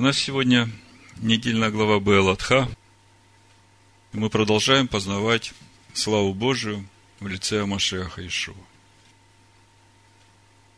[0.00, 0.66] У нас сегодня
[1.18, 2.70] недельная глава Беалатха.
[4.12, 5.52] Мы продолжаем познавать
[5.92, 6.88] славу Божию
[7.18, 8.56] в лице Амашеха Ишуа.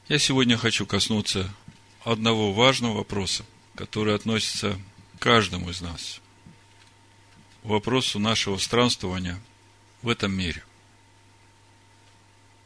[0.09, 1.55] Я сегодня хочу коснуться
[2.03, 3.45] одного важного вопроса,
[3.77, 4.77] который относится
[5.15, 6.21] к каждому из нас.
[7.63, 9.41] Вопросу нашего странствования
[10.03, 10.65] в этом мире.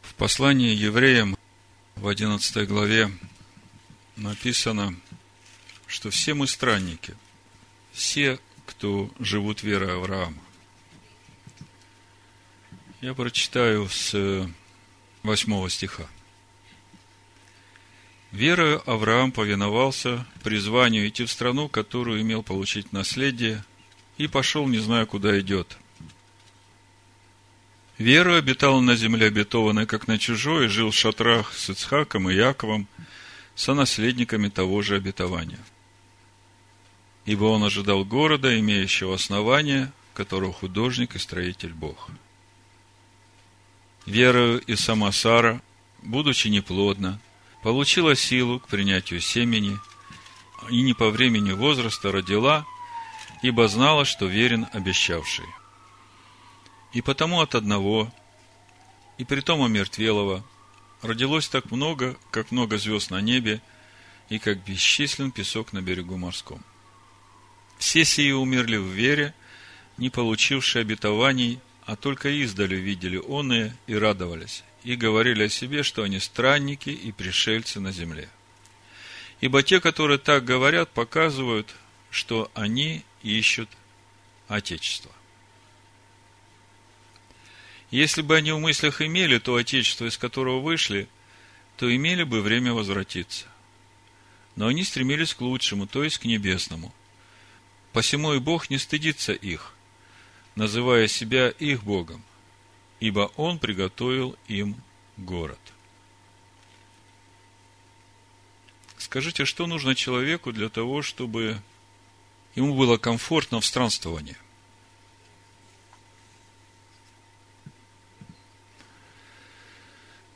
[0.01, 1.37] В послании евреям
[1.97, 3.11] в 11 главе
[4.17, 4.97] написано,
[5.87, 7.15] что все мы странники,
[7.93, 10.43] все, кто живут верой Авраама.
[13.01, 14.49] Я прочитаю с
[15.23, 16.07] 8 стиха.
[18.33, 23.65] Верою Авраам повиновался призванию идти в страну, которую имел получить наследие,
[24.19, 25.79] и пошел, не зная, куда идет.
[27.99, 32.35] Верою обитал на земле обетованной, как на чужой, и жил в шатрах с Ицхаком и
[32.35, 32.89] Яковом,
[33.55, 35.61] сонаследниками того же обетования.
[37.27, 42.09] Ибо он ожидал города, имеющего основания, которого художник и строитель Бог.
[44.07, 45.61] Верою и сама Сара,
[46.03, 47.21] будучи неплодна,
[47.63, 49.77] получила силу к принятию семени
[50.71, 52.65] и не по времени возраста родила,
[53.43, 55.47] ибо знала, что верен обещавший.
[56.93, 58.11] И потому от одного,
[59.19, 60.45] и притом омертвелого,
[61.03, 63.61] родилось так много, как много звезд на небе,
[64.29, 66.63] и как бесчислен песок на берегу морском.
[67.79, 69.35] Все сии умерли в вере,
[69.99, 76.03] не получившие обетований, а только издали видели оные и радовались, и говорили о себе, что
[76.03, 78.29] они странники и пришельцы на земле.
[79.41, 81.75] Ибо те, которые так говорят, показывают,
[82.11, 83.69] что они ищут
[84.49, 85.11] Отечество.
[87.91, 91.09] Если бы они в мыслях имели то Отечество, из которого вышли,
[91.77, 93.47] то имели бы время возвратиться.
[94.55, 96.95] Но они стремились к лучшему, то есть к небесному.
[97.97, 99.73] Посему и Бог не стыдится их,
[100.55, 102.23] называя себя их Богом–
[103.01, 104.77] ибо он приготовил им
[105.17, 105.59] город.
[108.99, 111.61] Скажите, что нужно человеку для того, чтобы
[112.55, 114.37] ему было комфортно в странствовании?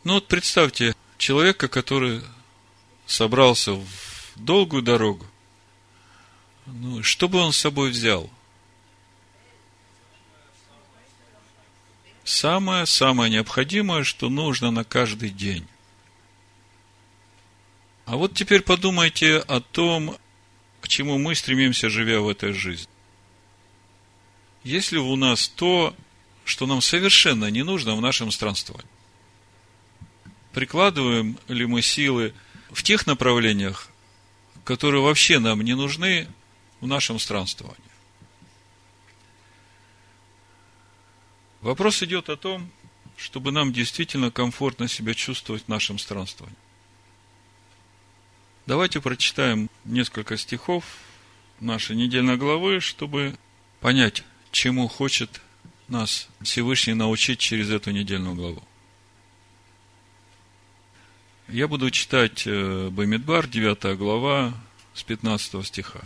[0.04, 2.22] Ну вот представьте человека, который
[3.06, 3.86] собрался в
[4.36, 5.26] долгую дорогу.
[6.72, 8.30] Ну, что бы он с собой взял?
[12.30, 15.66] самое-самое необходимое, что нужно на каждый день.
[18.06, 20.16] А вот теперь подумайте о том,
[20.80, 22.88] к чему мы стремимся, живя в этой жизни.
[24.64, 25.94] Есть ли у нас то,
[26.44, 28.88] что нам совершенно не нужно в нашем странствовании?
[30.52, 32.34] Прикладываем ли мы силы
[32.70, 33.88] в тех направлениях,
[34.64, 36.26] которые вообще нам не нужны
[36.80, 37.78] в нашем странствовании?
[41.60, 42.70] Вопрос идет о том,
[43.16, 46.56] чтобы нам действительно комфортно себя чувствовать в нашем странствовании.
[48.66, 50.84] Давайте прочитаем несколько стихов
[51.60, 53.36] нашей недельной главы, чтобы
[53.80, 55.42] понять, чему хочет
[55.88, 58.62] нас Всевышний научить через эту недельную главу.
[61.48, 64.54] Я буду читать э, Бамидбар, 9 глава,
[64.94, 66.00] с 15 стиха.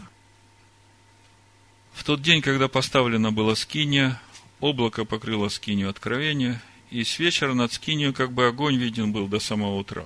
[1.94, 4.20] В тот день, когда поставлена была скиния,
[4.60, 6.60] облако покрыло скинию откровения,
[6.90, 10.04] и с вечера над скинию как бы огонь виден был до самого утра.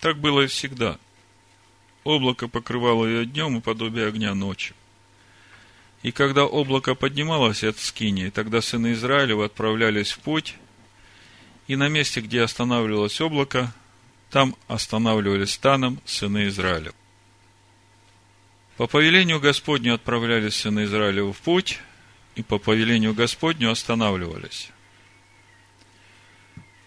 [0.00, 0.98] Так было и всегда.
[2.04, 4.74] Облако покрывало ее днем и подобие огня ночью.
[6.02, 10.56] И когда облако поднималось от скинии, тогда сыны Израилева отправлялись в путь,
[11.68, 13.72] и на месте, где останавливалось облако,
[14.30, 16.94] там останавливались станом сыны Израилев.
[18.76, 21.78] По повелению Господню отправлялись сыны Израилева в путь,
[22.34, 24.70] и по повелению Господню останавливались.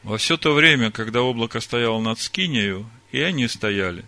[0.02, 4.04] Во все то время, когда облако стояло над Скинию, и они стояли.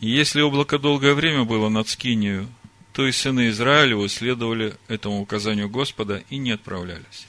[0.00, 2.48] И если облако долгое время было над Скинию,
[2.92, 7.28] то и сыны Израилеву следовали этому указанию Господа и не отправлялись.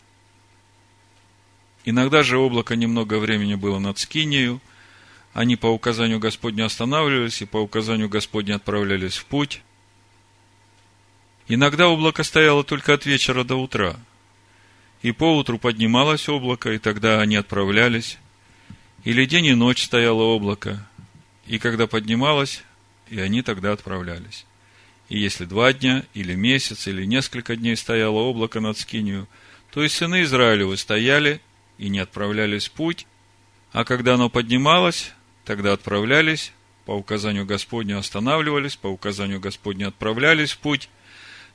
[1.85, 4.61] Иногда же облако немного времени было над Скинию,
[5.33, 9.61] они по указанию Господню останавливались и по указанию Господню отправлялись в путь,
[11.47, 13.97] Иногда облако стояло только от вечера до утра.
[15.01, 18.17] И поутру поднималось облако, и тогда они отправлялись.
[19.03, 20.87] Или день и ночь стояло облако,
[21.45, 22.63] и когда поднималось,
[23.09, 24.45] и они тогда отправлялись.
[25.09, 29.27] И если два дня, или месяц, или несколько дней стояло облако над Скинию,
[29.73, 31.41] то и сыны Израилевы стояли
[31.77, 33.05] и не отправлялись в путь,
[33.73, 35.11] а когда оно поднималось,
[35.43, 36.53] тогда отправлялись,
[36.85, 40.89] по указанию Господню останавливались, по указанию Господню отправлялись в путь,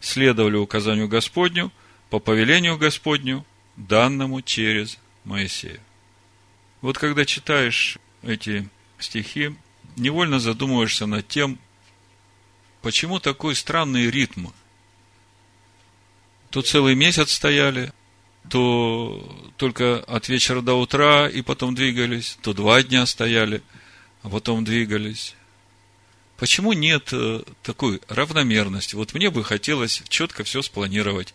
[0.00, 1.72] следовали указанию Господню,
[2.10, 3.44] по повелению Господню,
[3.76, 5.80] данному через Моисея.
[6.80, 8.68] Вот когда читаешь эти
[8.98, 9.54] стихи,
[9.96, 11.58] невольно задумываешься над тем,
[12.82, 14.48] почему такой странный ритм.
[16.50, 17.92] То целый месяц стояли,
[18.48, 23.62] то только от вечера до утра и потом двигались, то два дня стояли,
[24.22, 25.34] а потом двигались.
[26.38, 28.94] Почему нет э, такой равномерности?
[28.94, 31.34] Вот мне бы хотелось четко все спланировать.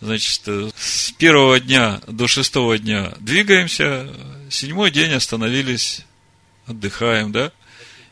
[0.00, 4.12] Значит, э, с первого дня до шестого дня двигаемся,
[4.50, 6.04] седьмой день остановились,
[6.66, 7.52] отдыхаем, да?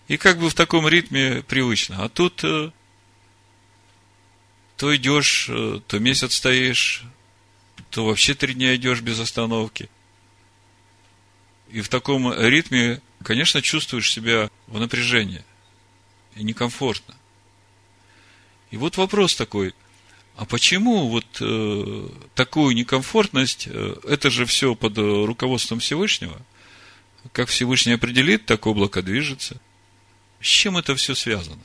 [0.06, 2.04] И как бы в таком ритме привычно.
[2.04, 2.70] А тут э,
[4.76, 5.50] то идешь,
[5.88, 7.02] то месяц стоишь,
[7.90, 9.90] то вообще три дня идешь без остановки.
[11.72, 15.42] И в таком ритме, конечно, чувствуешь себя в напряжении.
[16.42, 17.14] Некомфортно.
[18.70, 19.74] И вот вопрос такой,
[20.36, 26.40] а почему вот э, такую некомфортность, э, это же все под руководством Всевышнего,
[27.32, 29.60] как Всевышний определит, так облако движется.
[30.40, 31.62] С чем это все связано?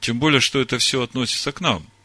[0.00, 1.86] Тем более, что это все относится к нам–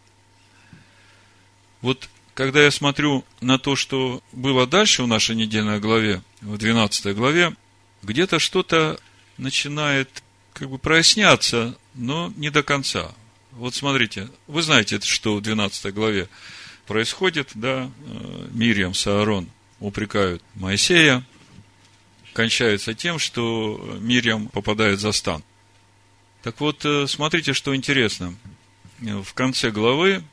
[1.83, 7.13] вот когда я смотрю на то, что было дальше в нашей недельной главе, в 12
[7.13, 7.53] главе,
[8.01, 8.99] где-то что-то
[9.37, 13.13] начинает как бы проясняться, но не до конца.
[13.51, 16.27] Вот смотрите, вы знаете, что в 12 главе
[16.85, 19.49] происходит, да, э, Мирьям с Аарон
[19.79, 21.23] упрекают Моисея,
[22.33, 25.43] кончается тем, что Мирьям попадает за стан.
[26.41, 28.35] Так вот, э, смотрите, что интересно.
[28.99, 30.23] В конце главы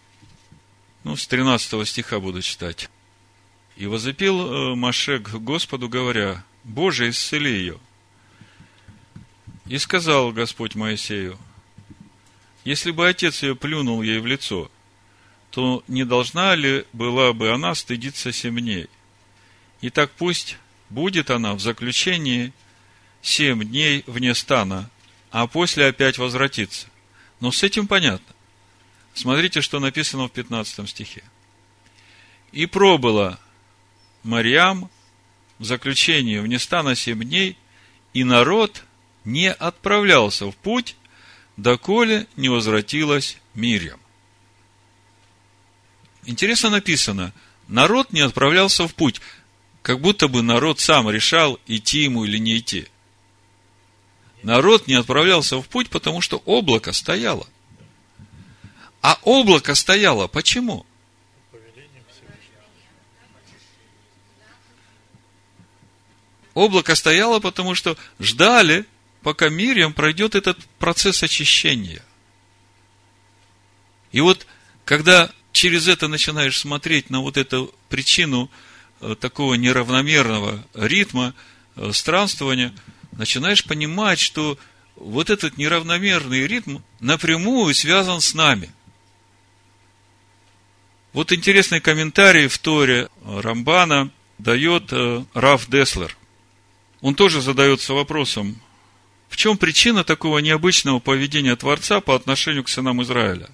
[1.05, 2.91] ну, с 13 стиха буду читать.
[3.77, 7.79] «И возопил э, Маше к Господу, говоря, Боже, исцели ее.
[9.71, 11.39] И сказал Господь Моисею,
[12.65, 14.69] если бы отец ее плюнул ей в лицо,
[15.53, 18.89] то не должна ли была бы она стыдиться семь
[19.81, 20.57] И так пусть
[20.89, 22.53] будет она в заключении
[23.23, 24.91] семь дней вне стана,
[25.31, 26.89] а после опять возвратится.
[27.39, 28.35] Но с этим понятно.
[29.15, 31.23] Смотрите, что написано в 15 стихе.
[32.51, 33.39] И пробыла
[34.25, 34.91] Марьям
[35.61, 37.57] в заключении в Нестана семь дней,
[38.13, 38.85] и народ
[39.25, 40.97] не отправлялся в путь,
[41.57, 44.01] доколе не возвратилась Мирьям.
[46.25, 47.33] Интересно написано,
[47.69, 49.21] народ не отправлялся в путь,
[49.83, 52.87] как будто бы народ сам решал, идти ему или не идти.
[54.43, 57.47] Народ не отправлялся в путь, потому что облако стояло–
[59.03, 60.27] а облако стояло.
[60.27, 60.85] Почему?
[66.53, 68.85] Облако стояло, потому что ждали,
[69.23, 72.03] пока Мирьям пройдет этот процесс очищения.
[74.13, 74.47] И вот,
[74.85, 78.51] когда через это начинаешь смотреть на вот эту причину
[79.01, 81.35] э, такого неравномерного ритма
[81.77, 82.73] э, странствования,
[83.13, 84.59] начинаешь понимать, что
[84.97, 88.71] вот этот неравномерный ритм напрямую связан с нами–
[91.13, 96.17] вот интересный комментарий в Торе Рамбана дает э, Раф Деслер.
[97.01, 98.61] Он тоже задается вопросом,
[99.31, 103.49] в чем причина такого необычного поведения Творца по отношению к сынам Израиля?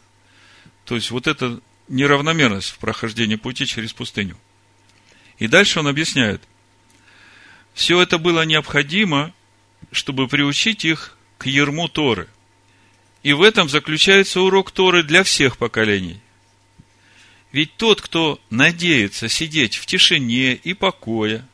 [0.86, 4.36] То есть, вот эта неравномерность в прохождении пути через пустыню.
[5.38, 6.42] И дальше он объясняет.
[7.74, 9.34] Все это было необходимо,
[9.92, 12.26] чтобы приучить их к ерму Торы.
[13.22, 16.20] И в этом заключается урок Торы для всех поколений.
[17.52, 21.46] Ведь тот, кто надеется сидеть в тишине и покое,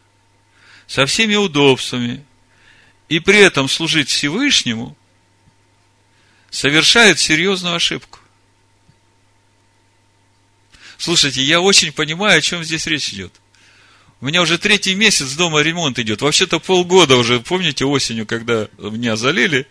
[0.86, 2.24] со всеми удобствами,
[3.12, 4.96] и при этом служить Всевышнему,
[6.50, 8.18] совершает серьезную ошибку.
[10.98, 13.32] Слушайте, я очень понимаю, о чем здесь речь идет.
[14.20, 16.22] У меня уже третий месяц дома ремонт идет.
[16.22, 19.66] Вообще-то полгода уже, помните, осенью, когда меня залили,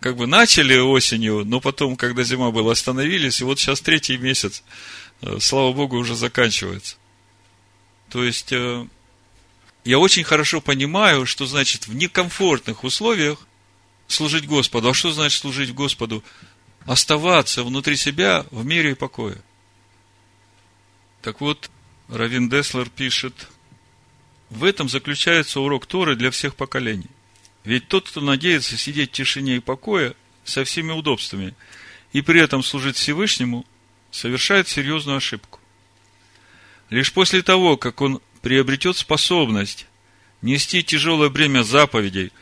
[0.00, 4.62] как бы начали осенью, но потом, когда зима была, остановились, и вот сейчас третий месяц
[5.22, 6.96] Э, слава Богу, уже заканчивается.
[8.10, 8.86] То есть, э,
[9.86, 13.46] я очень хорошо понимаю, что значит в некомфортных условиях
[14.08, 14.88] служить Господу.
[14.88, 16.24] А что значит служить Господу?
[16.86, 19.40] Оставаться внутри себя в мире и покое.
[21.22, 21.70] Так вот,
[22.08, 23.48] Равин Деслер пишет,
[24.50, 27.10] в этом заключается урок Торы для всех поколений.
[27.62, 31.54] Ведь тот, кто надеется сидеть в тишине и покое со всеми удобствами
[32.12, 33.64] и при этом служить Всевышнему,
[34.10, 35.60] совершает серьезную ошибку.
[36.90, 39.86] Лишь после того, как он приобретет способность
[40.42, 42.32] нести тяжелое бремя заповедей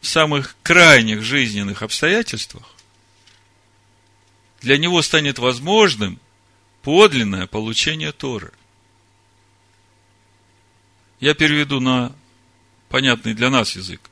[0.00, 2.74] в самых крайних жизненных обстоятельствах,
[4.60, 6.20] для него станет возможным
[6.82, 8.52] подлинное получение Торы.
[11.20, 12.14] Я переведу на
[12.88, 14.10] понятный для нас язык.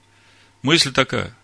[0.63, 1.37] Мысль такая.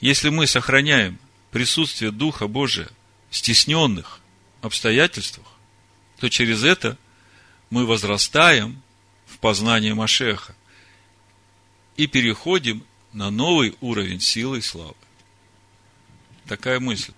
[0.00, 1.18] Если мы сохраняем
[1.50, 2.88] присутствие Духа Божия
[3.30, 4.20] в стесненных
[4.62, 5.46] обстоятельствах,
[6.18, 6.96] то через это
[7.70, 8.82] мы возрастаем
[9.40, 10.54] познании Машеха
[11.96, 14.94] и переходим на новый уровень силы и славы.
[16.46, 17.12] Такая мысль.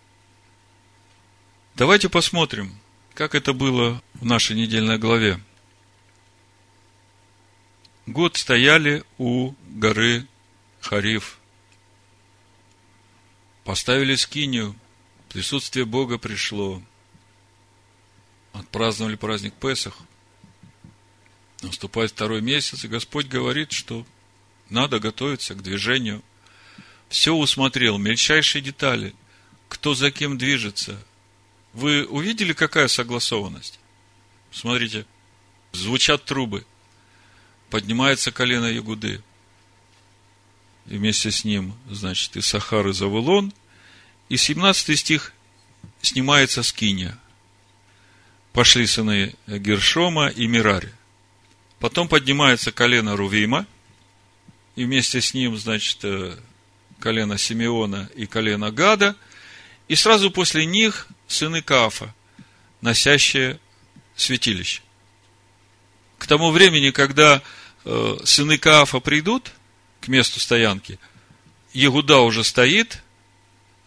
[1.74, 2.78] Давайте посмотрим,
[3.14, 5.40] как это было в нашей недельной главе.
[8.06, 10.26] Год стояли у горы
[10.80, 11.38] Хариф.
[13.64, 14.74] Поставили скинию,
[15.28, 16.82] присутствие Бога пришло.
[18.52, 19.96] Отпраздновали праздник Песах.
[21.62, 24.04] Наступает второй месяц, и Господь говорит, что
[24.68, 26.22] надо готовиться к движению.
[27.08, 29.14] Все усмотрел, мельчайшие детали,
[29.68, 31.02] кто за кем движется,
[31.72, 33.78] вы увидели, какая согласованность?
[34.50, 35.06] Смотрите,
[35.72, 36.66] звучат трубы,
[37.70, 39.22] поднимается колено Ягуды,
[40.86, 43.52] и вместе с ним, значит, и Сахар, и Завулон,
[44.28, 45.32] и 17 стих
[46.02, 47.18] снимается скиния.
[48.52, 50.92] Пошли сыны Гершома и Мирари.
[51.82, 53.66] Потом поднимается колено Рувима,
[54.76, 56.38] и вместе с ним, значит, э,
[57.00, 59.16] колено Симеона и колено Гада,
[59.88, 62.14] и сразу после них сыны Каафа,
[62.82, 63.58] носящие
[64.14, 64.80] святилище.
[66.18, 67.42] К тому времени, когда
[67.84, 69.50] э, сыны Каафа придут
[70.00, 71.00] к месту стоянки,
[71.72, 73.02] Егуда уже стоит,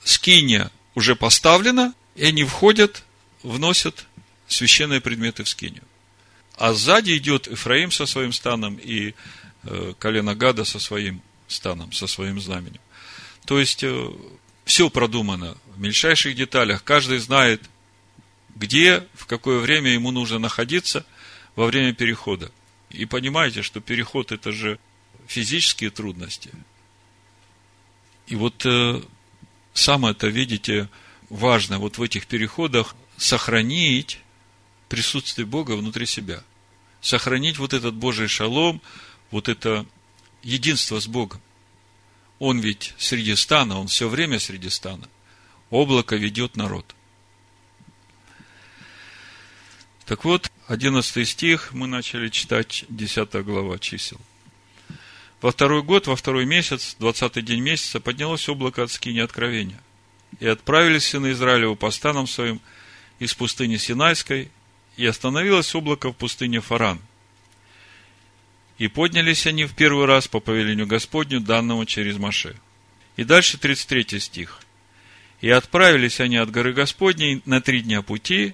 [0.04, 3.06] скиния уже поставлена, и они входят,
[3.42, 4.06] вносят
[4.50, 5.86] священные предметы в скинию.
[6.58, 9.14] А сзади идет Ифраим со своим станом и
[9.64, 12.82] э, колено Гада со своим станом, со своим знаменем.
[13.46, 14.10] То есть, э,
[14.66, 16.84] все продумано в мельчайших деталях.
[16.84, 17.62] Каждый знает,
[18.56, 21.06] где, в какое время ему нужно находиться
[21.56, 22.52] во время перехода.
[22.90, 24.80] И понимаете, что переход это же
[25.28, 26.50] физические трудности.
[28.28, 29.02] И вот э,
[29.74, 30.90] самое-то, видите,
[31.30, 34.20] важно вот в этих переходах сохранить
[34.90, 36.44] присутствие Бога внутри себя.
[37.02, 38.82] Сохранить вот этот Божий шалом,
[39.32, 39.86] вот это
[40.44, 41.42] единство с Богом.
[42.40, 45.08] Он ведь среди стана, он все время среди стана.
[45.70, 46.96] Облако ведет народ.
[50.06, 54.20] Так вот, 11 стих мы начали читать 10 глава чисел.
[55.42, 59.82] Во второй год, во второй месяц, 20 день месяца, поднялось облако от скини откровения.
[60.40, 62.62] И отправились сыны Израилева по станам своим
[63.20, 64.52] из пустыни Синайской,
[64.98, 67.00] и остановилось облако в пустыне Фаран–
[68.78, 72.56] и поднялись они в первый раз по повелению Господню, данному через Маше.
[73.16, 74.60] И дальше 33 стих.
[75.42, 78.54] И отправились они от горы Господней на три дня пути,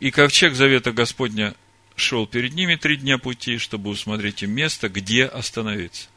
[0.00, 1.54] и ковчег завета Господня
[1.96, 6.08] шел перед ними три дня пути, чтобы усмотреть им место, где остановиться.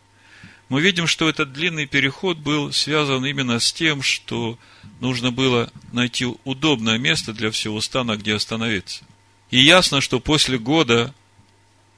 [0.69, 4.57] Мы видим, что этот длинный переход был связан именно с тем, что
[4.99, 9.05] нужно было найти удобное место для всего стана, где остановиться.
[9.49, 11.13] И ясно, что после года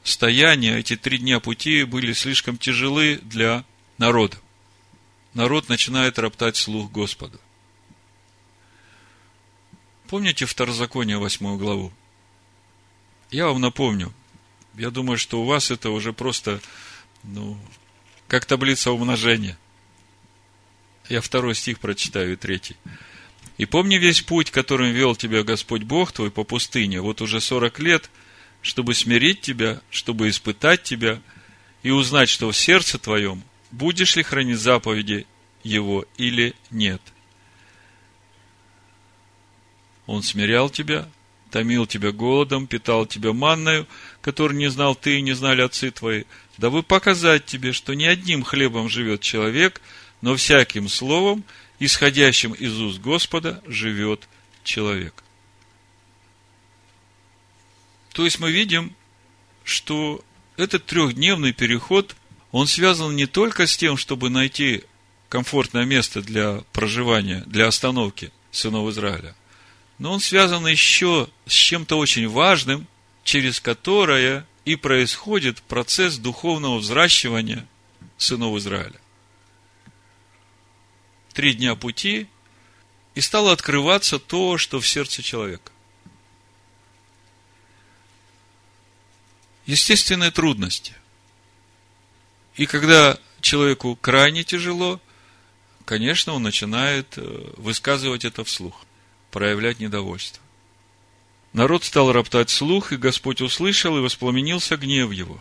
[0.03, 3.65] стояния, эти три дня пути были слишком тяжелы для
[3.97, 4.37] народа.
[5.33, 7.39] Народ начинает роптать слух Господа.
[10.07, 11.93] Помните Второзаконие, восьмую главу?
[13.29, 14.11] Я вам напомню.
[14.75, 16.61] Я думаю, что у вас это уже просто,
[17.23, 17.59] ну,
[18.27, 19.57] как таблица умножения.
[21.09, 22.75] Я второй стих прочитаю и третий.
[23.59, 27.79] И помни весь путь, которым вел тебя Господь Бог твой по пустыне, вот уже сорок
[27.79, 28.09] лет–
[28.61, 31.21] чтобы смирить тебя, чтобы испытать тебя
[31.83, 35.25] и узнать, что в сердце твоем будешь ли хранить заповеди
[35.63, 37.01] его или нет.
[40.05, 41.07] Он смирял тебя,
[41.51, 43.87] томил тебя голодом, питал тебя манною,
[44.21, 46.23] который не знал ты и не знали отцы твои,
[46.57, 49.81] дабы показать тебе, что не одним хлебом живет человек,
[50.21, 51.43] но всяким словом,
[51.79, 54.27] исходящим из уст Господа, живет
[54.63, 55.23] человек.
[58.13, 58.95] То есть мы видим,
[59.63, 60.23] что
[60.57, 62.15] этот трехдневный переход,
[62.51, 64.83] он связан не только с тем, чтобы найти
[65.29, 69.35] комфортное место для проживания, для остановки сынов Израиля,
[69.99, 72.87] но он связан еще с чем-то очень важным,
[73.23, 77.67] через которое и происходит процесс духовного взращивания
[78.17, 78.99] сынов Израиля.
[81.39, 82.27] Три дня пути,
[83.15, 85.71] и стало открываться то, что в сердце человека.
[89.65, 90.95] естественные трудности.
[92.55, 94.99] И когда человеку крайне тяжело,
[95.85, 98.85] конечно, он начинает э, высказывать это вслух,
[99.31, 100.43] проявлять недовольство.
[101.53, 105.39] Народ стал роптать слух, и Господь услышал, и воспламенился гнев его.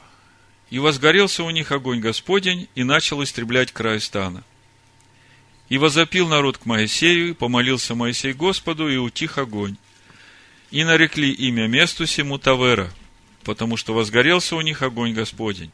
[0.71, 4.45] И возгорелся у них огонь Господень, и начал истреблять край стана.
[5.69, 9.77] И возопил народ к Моисею, и помолился Моисей Господу, и утих огонь.
[10.71, 12.93] И нарекли имя месту сему Тавера,
[13.45, 15.71] потому что возгорелся у них огонь Господень.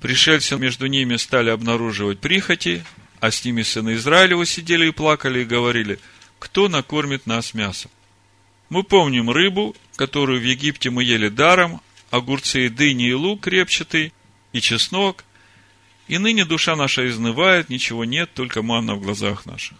[0.00, 2.84] Пришельцы между ними стали обнаруживать прихоти,
[3.20, 5.98] а с ними сыны Израилева сидели и плакали, и говорили,
[6.38, 7.90] кто накормит нас мясом?
[8.68, 11.80] Мы помним рыбу, которую в Египте мы ели даром,
[12.10, 14.12] огурцы и дыни и лук репчатый,
[14.52, 15.24] и чеснок,
[16.06, 19.78] и ныне душа наша изнывает, ничего нет, только манна в глазах наших.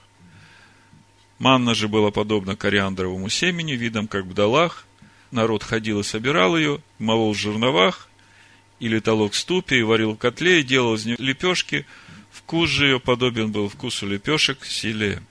[1.38, 4.86] Манна же была подобна кориандровому семени, видом как в.
[5.30, 8.08] Народ ходил и собирал ее, молол в жерновах,
[8.80, 11.86] или толок ступе, и варил в котле, и делал из нее лепешки.
[12.30, 15.22] Вкус же ее подобен был вкусу лепешек силе.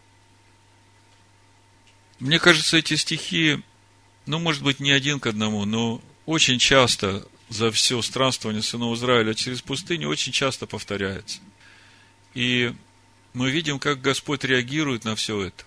[2.19, 3.61] Мне кажется, эти стихи,
[4.25, 9.35] ну, может быть, не один к одному, но очень часто за все странствование сынов Израиля
[9.35, 11.39] через пустыню очень часто повторяется.
[12.33, 12.73] И
[13.33, 15.63] мы видим, как Господь реагирует на все это.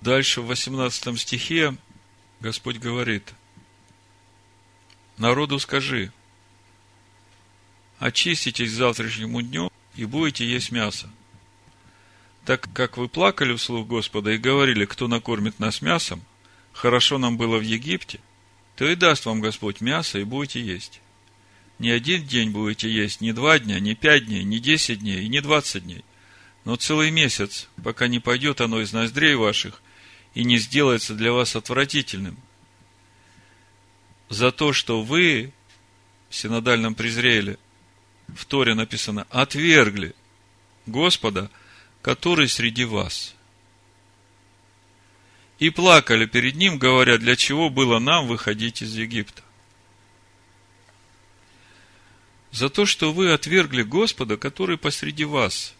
[0.00, 1.76] Дальше в 18 стихе
[2.40, 3.34] Господь говорит,
[5.16, 6.12] народу скажи,
[8.00, 11.08] очиститесь к завтрашнему дню и будете есть мясо.
[12.44, 16.20] Так как вы плакали вслух Господа и говорили, кто накормит нас мясом,
[16.72, 18.18] хорошо нам было в Египте,
[18.78, 21.00] то и даст вам Господь мясо, и будете есть.
[21.80, 25.28] Не один день будете есть, не два дня, не пять дней, не десять дней и
[25.28, 26.04] не двадцать дней,
[26.64, 29.82] но целый месяц, пока не пойдет оно из ноздрей ваших
[30.34, 32.38] и не сделается для вас отвратительным.
[34.28, 35.52] За то, что вы
[36.28, 37.58] в синодальном презрели,
[38.28, 40.14] в Торе написано, отвергли
[40.86, 41.50] Господа,
[42.00, 43.34] который среди вас–
[45.58, 49.42] и плакали перед ним, говоря, для чего было нам выходить из Египта.
[52.52, 55.74] За то, что вы отвергли Господа, который посреди вас.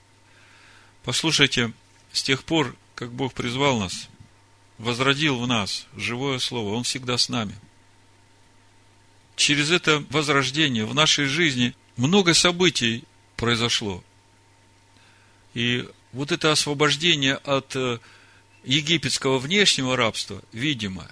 [1.04, 1.72] Послушайте,
[2.12, 4.08] с тех пор, как Бог призвал нас,
[4.76, 7.54] возродил в нас живое Слово, Он всегда с нами.
[9.36, 13.04] Через это возрождение в нашей жизни много событий
[13.36, 14.02] произошло.
[15.54, 17.98] И вот это освобождение от э,
[18.68, 21.10] египетского внешнего рабства, видимо,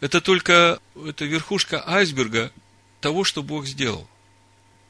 [0.00, 2.52] это только это верхушка айсберга
[3.00, 4.06] того, что Бог сделал.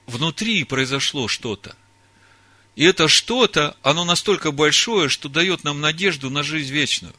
[0.06, 1.76] Внутри произошло что-то.
[2.74, 7.14] И это что-то, оно настолько большое, что дает нам надежду на жизнь вечную.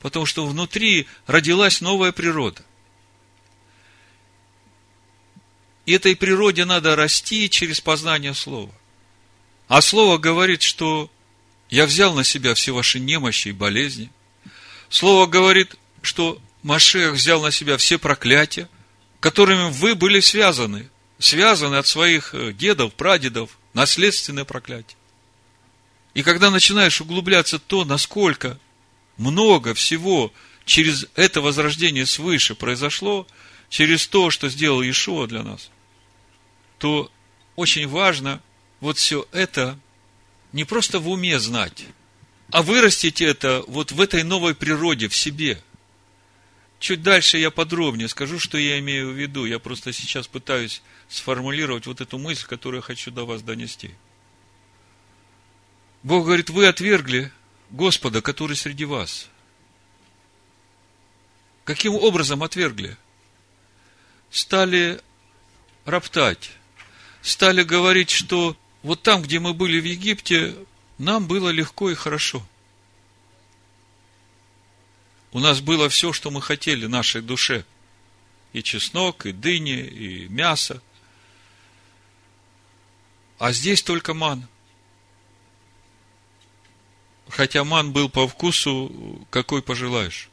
[0.00, 2.62] Потому что внутри родилась новая природа.
[5.86, 8.72] И этой природе надо расти через познание Слова.
[9.66, 11.10] А Слово говорит, что
[11.70, 14.10] я взял на себя все ваши немощи и болезни.
[14.88, 18.68] Слово говорит, что Машех взял на себя все проклятия,
[19.20, 20.88] которыми вы были связаны.
[21.18, 24.96] Связаны от своих э, дедов, прадедов, наследственное проклятие.
[26.12, 28.58] И когда начинаешь углубляться то, насколько
[29.16, 30.32] много всего
[30.64, 33.26] через это возрождение свыше произошло,
[33.68, 35.70] через то, что сделал Иешуа для нас,
[36.78, 37.10] то
[37.56, 38.40] очень важно
[38.80, 39.78] вот все это
[40.54, 41.84] не просто в уме знать,
[42.52, 45.60] а вырастить это вот в этой новой природе, в себе.
[46.78, 49.46] Чуть дальше я подробнее скажу, что я имею в виду.
[49.46, 53.90] Я просто сейчас пытаюсь сформулировать вот эту мысль, которую я хочу до вас донести.
[56.04, 57.32] Бог говорит, вы отвергли
[57.70, 59.28] Господа, который среди вас.
[61.64, 62.96] Каким образом отвергли?
[64.30, 65.00] Стали
[65.84, 66.52] роптать,
[67.22, 70.54] стали говорить, что вот там, где мы были в Египте,
[70.98, 72.46] нам было легко и хорошо.
[75.32, 77.64] У нас было все, что мы хотели нашей душе.
[78.52, 80.82] И чеснок, и дыни, и мясо.
[83.38, 84.46] А здесь только ман.
[87.30, 90.28] Хотя ман был по вкусу, какой пожелаешь.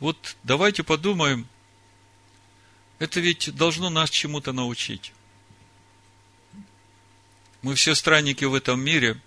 [0.00, 1.46] Вот давайте подумаем,
[2.98, 5.12] это ведь должно нас чему-то научить.
[7.64, 9.18] Мы все странники в этом мире,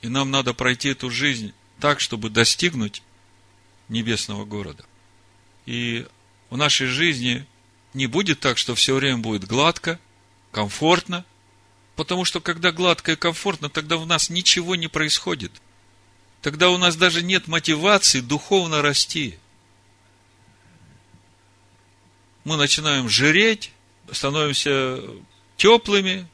[0.00, 3.04] и нам надо пройти эту жизнь так, чтобы достигнуть
[3.88, 4.84] небесного города.
[5.64, 6.04] И
[6.50, 7.46] в нашей жизни
[7.94, 10.00] не будет так, что все время будет гладко,
[10.50, 11.24] комфортно,
[11.94, 15.52] потому что когда гладко и комфортно, тогда у нас ничего не происходит.
[16.40, 19.38] Тогда у нас даже нет мотивации духовно расти.
[22.42, 23.70] Мы начинаем жиреть,
[24.10, 25.00] становимся
[25.56, 26.26] теплыми,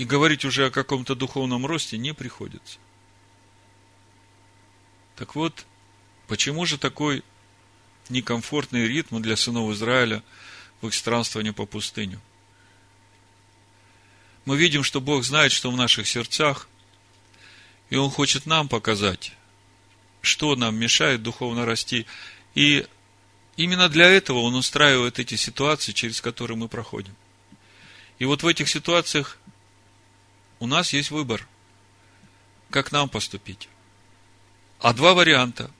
[0.00, 2.78] и говорить уже о каком-то духовном росте не приходится.
[5.14, 5.66] Так вот,
[6.26, 7.22] почему же такой
[8.08, 10.22] некомфортный ритм для сынов Израиля
[10.80, 12.18] в их странствовании по пустыню?
[14.46, 16.66] Мы видим, что Бог знает, что в наших сердцах,
[17.90, 19.34] и Он хочет нам показать,
[20.22, 22.06] что нам мешает духовно расти.
[22.54, 22.86] И
[23.58, 27.14] именно для этого Он устраивает эти ситуации, через которые мы проходим.
[28.18, 29.36] И вот в этих ситуациях
[30.60, 31.46] у нас есть выбор,
[32.68, 33.68] как нам поступить.
[34.78, 35.70] А два варианта.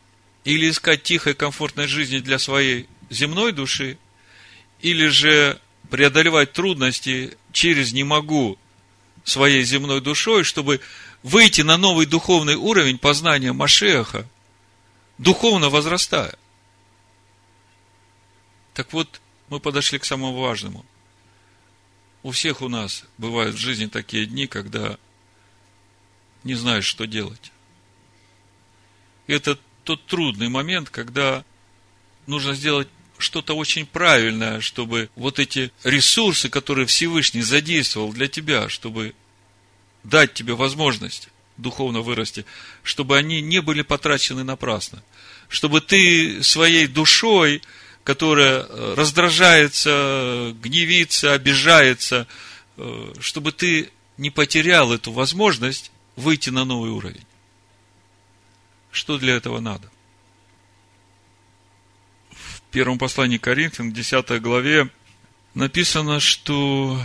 [0.45, 3.99] Или искать тихой, комфортной жизни для своей земной души,
[4.81, 8.59] или же преодолевать трудности через «не могу»
[9.23, 10.81] своей земной душой, чтобы
[11.23, 14.27] выйти на новый духовный уровень познания Машеха,
[15.19, 16.35] духовно возрастая.
[18.73, 20.87] Так вот, мы подошли к самому важному.
[22.23, 24.99] У всех у нас бывают в жизни такие дни, когда
[26.45, 27.53] не знаешь, что делать.
[29.27, 31.45] Это тот трудный момент, когда
[32.27, 39.15] нужно сделать что-то очень правильное, чтобы вот эти ресурсы, которые Всевышний задействовал для тебя, чтобы
[40.05, 42.47] дать тебе возможность духовно вырасти,
[42.83, 45.03] чтобы они не были потрачены напрасно.
[45.49, 47.63] Чтобы ты своей душой
[48.05, 52.27] которая э, раздражается, гневится, обижается,
[52.77, 57.25] э, чтобы ты не потерял эту возможность выйти на новый уровень.
[58.91, 59.91] Что для этого надо?
[62.31, 64.91] В первом послании Коринфян, 10 главе,
[65.55, 67.01] написано, что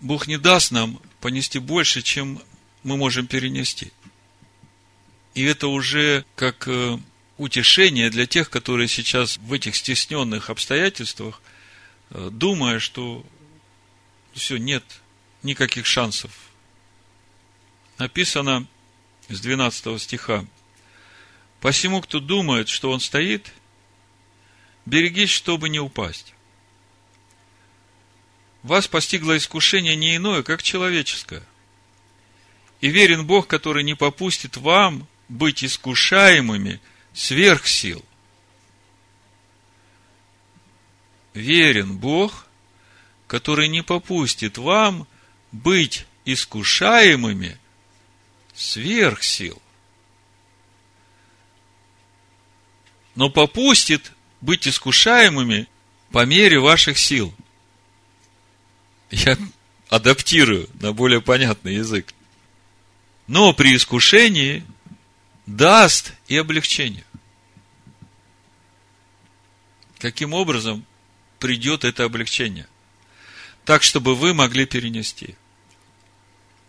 [0.00, 2.40] Бог не даст нам понести больше, чем
[2.82, 3.92] мы можем перенести.
[5.34, 6.98] И это уже как э,
[7.38, 11.40] утешение для тех, которые сейчас в этих стесненных обстоятельствах,
[12.10, 13.24] э, думая, что
[14.34, 14.84] все, нет
[15.42, 16.32] никаких шансов.
[17.96, 18.66] Написано
[19.28, 20.44] с 12 стиха.
[21.60, 23.52] «Посему, кто думает, что он стоит,
[24.84, 26.34] берегись, чтобы не упасть.
[28.62, 31.42] Вас постигло искушение не иное, как человеческое.
[32.80, 36.80] И верен Бог, который не попустит вам быть искушаемыми–
[37.18, 38.04] сверх сил.
[41.34, 42.46] Верен Бог,
[43.26, 45.06] который не попустит вам
[45.50, 47.58] быть искушаемыми
[48.54, 49.60] сверх сил.
[53.16, 55.66] Но попустит быть искушаемыми
[56.12, 57.34] по мере ваших сил.
[59.10, 59.36] Я
[59.88, 62.14] адаптирую на более понятный язык.
[63.26, 64.64] Но при искушении
[65.46, 67.04] даст и облегчение
[69.98, 70.84] каким образом
[71.38, 72.66] придет это облегчение.
[73.64, 75.34] Так, чтобы вы могли перенести.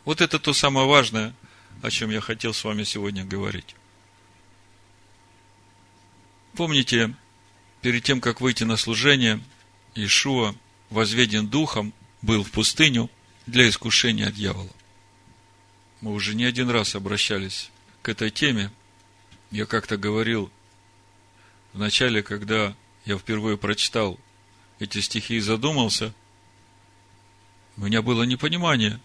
[0.06, 1.34] Вот это то самое важное,
[1.82, 3.76] о чем я хотел с вами сегодня говорить.
[6.56, 7.16] Помните,
[7.82, 9.40] перед тем, как выйти на служение,
[9.96, 10.56] Ишуа,
[10.90, 13.10] возведен духом, был в пустыню
[13.46, 14.70] для искушения дьявола.
[16.02, 17.70] Мы уже не один раз обращались
[18.02, 18.72] к этой теме.
[19.52, 20.52] Я как-то говорил
[21.74, 24.20] в начале, когда я впервые прочитал
[24.80, 26.14] эти стихи и задумался,
[27.78, 29.00] у меня было непонимание.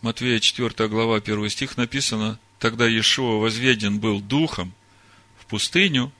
[0.00, 4.72] Матвея 4 глава 1 стих написано, тогда Иешуа возведен был духом
[5.38, 6.12] в пустыню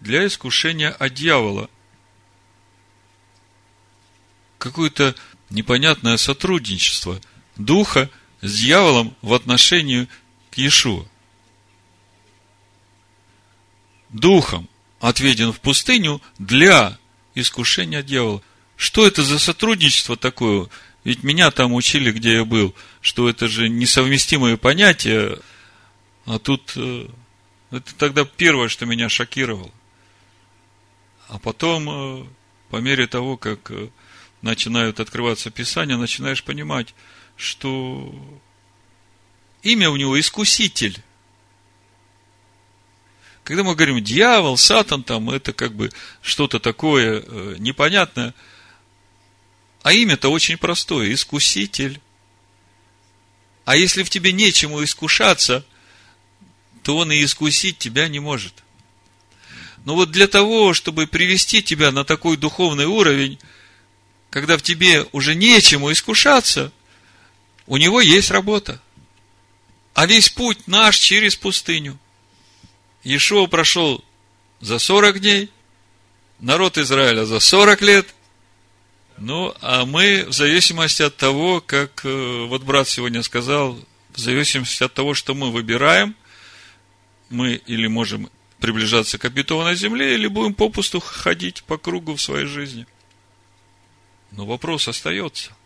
[0.00, 1.70] для искушения от дьявола.
[4.58, 5.14] Какое-то
[5.50, 7.20] непонятное сотрудничество
[7.56, 10.08] духа с дьяволом в отношении
[10.50, 11.06] к Иешуа
[14.10, 14.68] духом
[15.00, 16.98] отведен в пустыню для
[17.34, 18.42] искушения дьявола.
[18.76, 20.68] Что это за сотрудничество такое?
[21.04, 25.38] Ведь меня там учили, где я был, что это же несовместимые понятия,
[26.26, 27.08] а тут э,
[27.70, 29.70] это тогда первое, что меня шокировало.
[31.28, 32.26] А потом, э,
[32.70, 33.88] по мере того, как э,
[34.42, 36.94] начинают открываться Писания, начинаешь понимать,
[37.36, 38.14] что
[39.62, 41.02] имя у него искуситель.
[43.48, 48.34] Когда мы говорим дьявол, сатан, там, это как бы что-то такое э, непонятное.
[49.82, 51.98] А имя-то очень простое– искуситель.
[53.64, 55.64] А если в тебе нечему искушаться,
[56.82, 58.52] то он и искусить тебя не может.
[59.86, 63.38] Но вот для того, чтобы привести тебя на такой духовный уровень,
[64.28, 66.70] когда в тебе уже нечему искушаться,
[67.66, 68.78] у него есть работа.
[69.94, 71.98] А весь путь наш через пустыню–
[73.08, 74.04] Иешуа прошел
[74.60, 75.50] за 40 дней,
[76.40, 78.14] народ Израиля за 40 лет,
[79.16, 83.78] ну, а мы в зависимости от того, как э, вот брат сегодня сказал,
[84.10, 86.14] в зависимости от того, что мы выбираем,
[87.30, 88.28] мы или можем
[88.60, 92.86] приближаться к обетованной земле, или будем попусту ходить по кругу в своей жизни.
[94.32, 95.56] Но вопрос остается.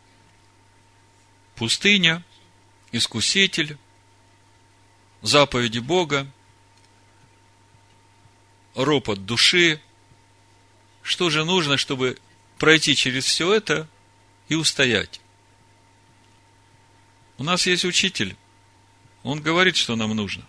[1.57, 2.22] Пустыня,
[2.92, 3.78] искуситель,
[5.22, 6.28] заповеди Бога,
[8.74, 9.80] ропот души.
[11.02, 12.18] Что же нужно, чтобы
[12.58, 13.88] пройти через все это
[14.48, 15.20] и устоять?
[17.38, 18.37] У нас есть учитель.
[19.22, 20.46] Он говорит, что нам нужно.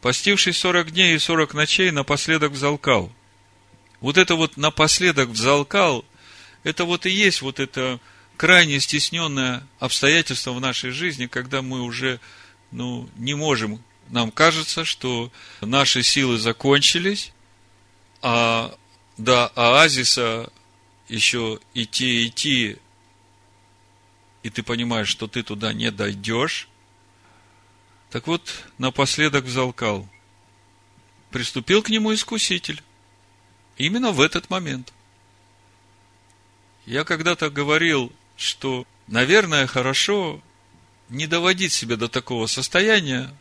[0.00, 3.12] Постившись сорок дней и сорок ночей, напоследок взалкал.
[4.00, 6.04] Вот это вот напоследок взалкал,
[6.62, 7.98] это вот и есть вот это
[8.36, 12.20] крайне стесненное обстоятельство в нашей жизни, когда мы уже
[12.70, 17.32] ну, не можем, нам кажется, что наши силы закончились,
[18.22, 18.76] а
[19.16, 20.50] до оазиса
[21.08, 22.78] еще идти, идти,
[24.42, 26.68] и ты понимаешь, что ты туда не дойдешь.
[28.10, 30.08] Так вот, напоследок взалкал.
[31.30, 32.82] Приступил к нему искуситель.
[33.76, 34.92] Именно в этот момент.
[36.86, 40.40] Я когда-то говорил, что, наверное, хорошо
[41.10, 43.34] не доводить себя до такого состояния,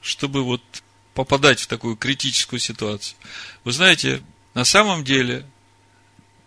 [0.00, 0.62] чтобы вот
[1.14, 3.16] попадать в такую критическую ситуацию.
[3.64, 4.22] Вы знаете,
[4.54, 5.46] на самом деле,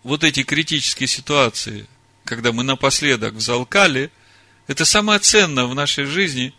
[0.02, 1.86] вот эти критические ситуации,
[2.24, 4.10] когда мы напоследок взалкали,
[4.66, 6.54] это самое ценное в нашей жизни,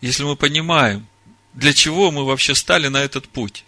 [0.00, 1.06] если мы понимаем,
[1.54, 3.64] для чего мы вообще стали на этот путь.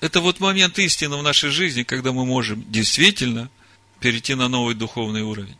[0.00, 3.50] Это вот момент истины в нашей жизни, когда мы можем действительно
[4.00, 5.56] перейти на новый духовный уровень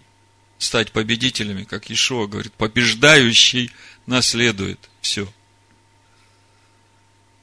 [0.62, 3.72] стать победителями, как Ишуа говорит, побеждающий
[4.06, 5.32] наследует все.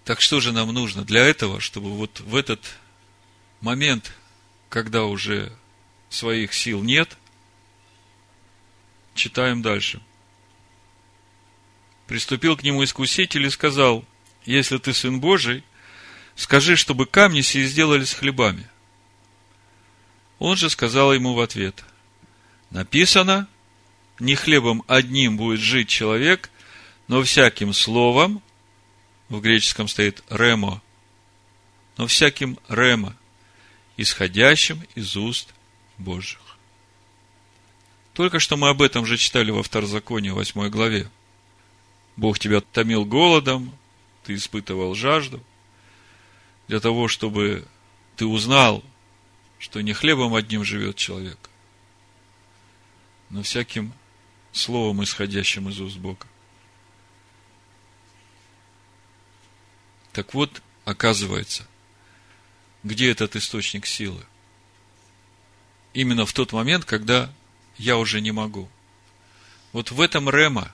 [0.06, 2.60] Так что же нам нужно для этого, чтобы вот в этот
[3.62, 4.14] момент,
[4.70, 5.52] когда уже
[6.10, 7.18] своих сил нет,
[9.14, 10.02] читаем дальше.
[12.08, 14.04] Приступил к нему искуситель и сказал,
[14.46, 15.64] если ты сын Божий,
[16.36, 18.68] скажи, чтобы камни сии сделались хлебами.
[20.40, 21.84] Он же сказал ему в ответ,
[22.72, 23.48] написано,
[24.20, 26.50] не хлебом одним будет жить человек,
[27.08, 28.42] но всяким словом,
[29.30, 30.82] в греческом стоит ремо,
[31.98, 33.16] но всяким ремо,
[33.98, 35.54] исходящим из уст
[35.98, 36.40] Божьих.
[38.14, 41.10] Только что мы об этом же читали во Второзаконии, 8 главе.
[42.18, 43.74] Бог тебя томил голодом,
[44.24, 45.42] ты испытывал жажду,
[46.68, 47.66] для того, чтобы
[48.16, 48.84] ты узнал,
[49.58, 51.49] что не хлебом одним живет человек,
[53.30, 53.94] но всяким
[54.52, 56.26] словом, исходящим из уст Бога.
[60.12, 61.68] Так вот, оказывается,
[62.84, 64.26] где этот источник силы?
[65.94, 67.32] Именно в тот момент, когда
[67.78, 68.70] я уже не могу.
[69.72, 70.74] Вот в этом рема.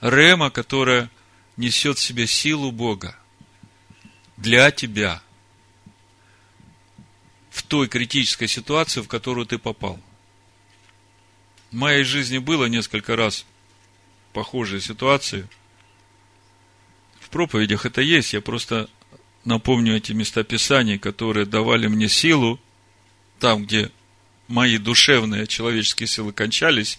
[0.00, 1.10] Рема, которая
[1.56, 3.16] несет в себе силу Бога
[4.36, 5.22] для тебя
[7.50, 9.98] в той критической ситуации, в которую ты попал–
[11.72, 13.46] в моей жизни было несколько раз
[14.34, 15.48] похожие ситуации.
[17.18, 18.90] В проповедях это есть, я просто
[19.44, 22.60] напомню эти места Писаний, которые давали мне силу,
[23.40, 23.90] там, где
[24.48, 26.98] мои душевные человеческие силы кончались,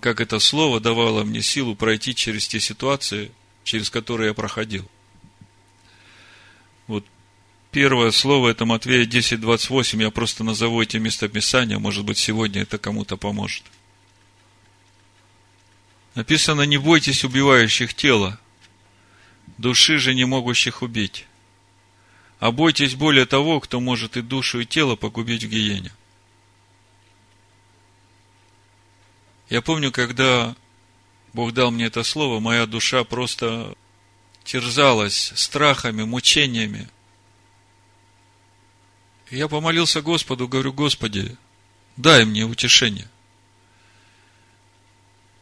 [0.00, 3.32] как это слово давало мне силу пройти через те ситуации,
[3.64, 4.88] через которые я проходил.
[6.86, 7.06] Вот
[7.70, 10.02] первое слово это Матвея 10, 28.
[10.02, 13.64] Я просто назову эти местописания, может быть, сегодня это кому-то поможет.
[16.14, 18.38] Написано, не бойтесь убивающих тела,
[19.58, 21.26] души же не могущих убить.
[22.40, 25.92] А бойтесь более того, кто может и душу, и тело погубить в гиене.
[29.50, 30.56] Я помню, когда
[31.32, 33.74] Бог дал мне это слово, моя душа просто
[34.44, 36.88] терзалась страхами, мучениями.
[39.30, 41.36] Я помолился Господу, говорю, Господи,
[41.96, 43.08] дай мне утешение–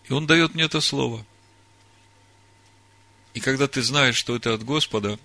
[0.09, 1.25] и Он дает мне это слово.
[3.35, 5.19] И когда ты знаешь, что это от Господа,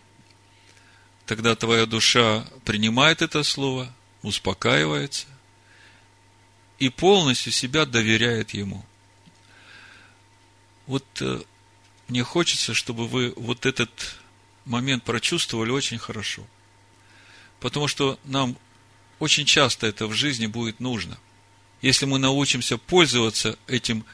[1.26, 5.28] тогда твоя душа принимает это слово, успокаивается
[6.80, 8.86] и полностью себя доверяет Ему.
[10.86, 11.42] Вот э,
[12.10, 14.18] мне хочется, чтобы вы вот этот
[14.66, 16.46] момент прочувствовали очень хорошо.
[17.64, 18.56] Потому что нам
[19.18, 21.18] очень часто это в жизни будет нужно.
[21.82, 24.06] Если мы научимся пользоваться этим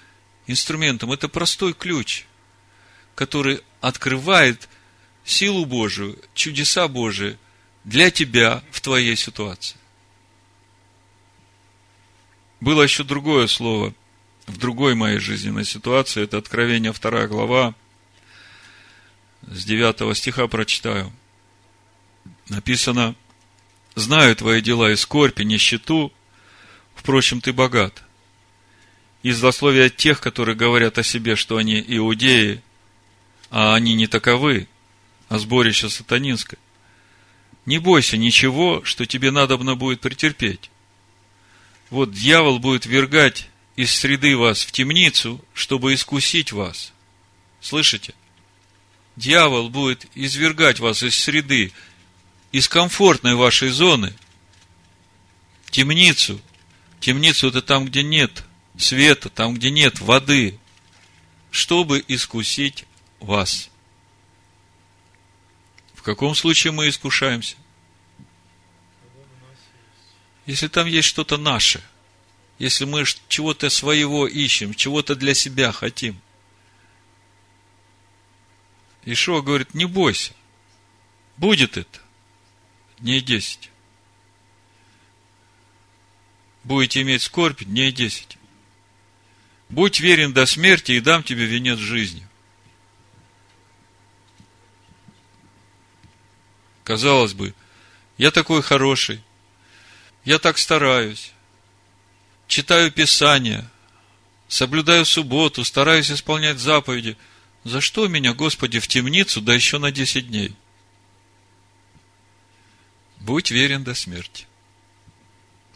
[0.49, 1.11] инструментом.
[1.11, 2.25] Это простой ключ,
[3.15, 4.67] который открывает
[5.23, 7.37] силу Божию, чудеса Божии
[7.83, 9.77] для тебя в твоей ситуации.
[12.59, 13.93] Было еще другое слово
[14.47, 16.23] в другой моей жизненной ситуации.
[16.23, 17.75] Это Откровение 2 глава.
[19.43, 21.13] С 9 стиха прочитаю.
[22.49, 23.15] Написано,
[23.99, 26.13] «Знаю твои дела и скорбь, и нищету,
[26.95, 28.01] впрочем, ты богат.
[29.23, 32.61] И злословия тех, которые говорят о себе, что они иудеи,
[33.51, 34.69] а они не таковы,
[35.27, 36.57] а сборище сатанинское.
[37.65, 40.71] Не бойся ничего, что тебе надобно будет претерпеть.
[41.89, 46.93] Вот дьявол будет вергать из среды вас в темницу, чтобы искусить вас.
[47.59, 48.13] Слышите?
[49.17, 51.73] Дьявол будет извергать вас из среды,
[52.51, 54.13] из комфортной вашей зоны,
[55.69, 56.41] темницу.
[56.99, 58.43] Темницу это там, где нет
[58.77, 60.59] света, там, где нет воды,
[61.51, 62.85] чтобы искусить
[63.19, 63.69] вас.
[65.93, 67.55] В каком случае мы искушаемся?
[70.45, 71.83] Если там есть что-то наше,
[72.57, 76.19] если мы чего-то своего ищем, чего-то для себя хотим.
[79.05, 80.33] Ишуа говорит, не бойся,
[81.37, 81.99] будет это.
[82.99, 83.69] Дней десять.
[86.65, 88.37] Будете иметь скорбь дней десять.
[89.69, 92.27] Будь верен до смерти, и дам тебе венец жизни.
[96.83, 97.53] Казалось бы,
[98.17, 99.21] я такой хороший,
[100.25, 101.31] я так стараюсь,
[102.47, 103.69] читаю Писание,
[104.47, 107.15] соблюдаю субботу, стараюсь исполнять заповеди.
[107.63, 110.55] За что меня, Господи, в темницу, да еще на десять дней?
[113.19, 114.47] Будь верен до смерти,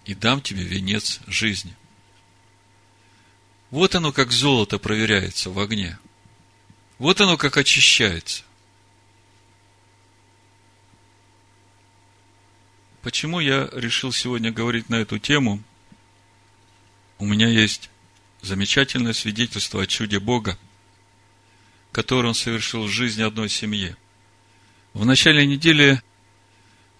[0.05, 1.75] и дам тебе венец жизни.
[3.69, 5.97] Вот оно, как золото проверяется в огне.
[6.99, 8.43] Вот оно, как очищается.
[13.01, 15.61] Почему я решил сегодня говорить на эту тему?
[17.17, 17.89] У меня есть
[18.41, 20.57] замечательное свидетельство о чуде Бога,
[21.91, 23.95] которое Он совершил в жизни одной семьи.
[24.93, 26.01] В начале недели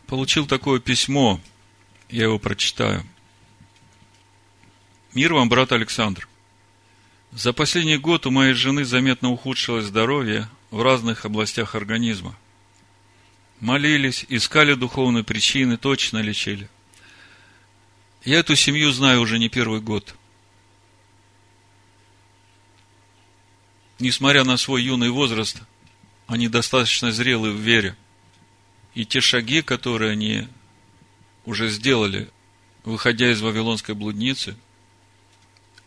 [0.08, 1.40] получил такое письмо,
[2.10, 3.04] я его прочитаю.
[5.14, 6.28] Мир вам, брат Александр.
[7.32, 12.36] За последний год у моей жены заметно ухудшилось здоровье в разных областях организма
[13.64, 16.70] молились, искали духовные причины, точно лечили.
[18.24, 20.16] Я эту семью знаю уже не первый год.
[24.00, 25.62] Несмотря на свой юный возраст,
[26.28, 27.96] они достаточно зрелы в вере.
[28.94, 30.48] И те шаги, которые они
[31.46, 32.30] уже сделали,
[32.84, 34.56] выходя из Вавилонской блудницы,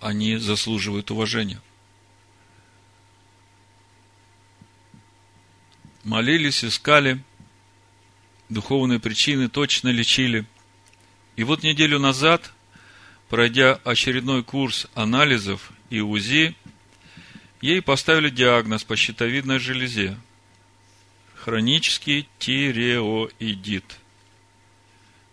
[0.01, 1.61] они заслуживают уважения.
[6.05, 7.23] Молились, искали–
[8.49, 10.47] духовные причины точно лечили.
[11.37, 12.53] И вот неделю назад,
[13.29, 16.55] пройдя очередной курс анализов и УЗИ,
[17.61, 20.19] ей поставили диагноз по щитовидной железе.
[21.47, 23.85] Хронический тиреоидит.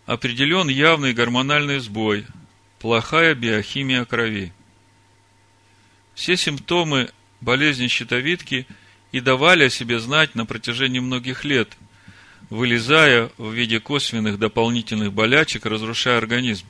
[0.06, 2.24] Определен явный гормональный сбой,
[2.78, 4.52] плохая биохимия крови.
[6.14, 8.68] Все симптомы болезни щитовидки
[9.10, 11.76] и давали о себе знать на протяжении многих лет–
[12.48, 16.66] вылезая в виде косвенных дополнительных болячек, разрушая организм.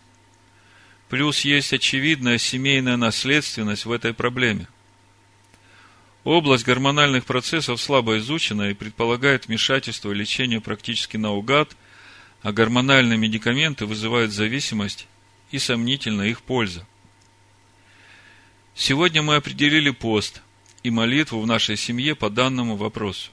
[1.11, 4.69] Плюс есть очевидная семейная наследственность в этой проблеме.
[6.25, 11.77] Область гормональных процессов слабо изучена и предполагает вмешательство и лечение практически наугад,
[12.41, 15.07] а гормональные медикаменты вызывают зависимость
[15.51, 16.87] и сомнительна их польза.
[18.75, 20.41] Сегодня мы определили пост
[20.83, 23.31] и молитву в нашей семье по данному вопросу.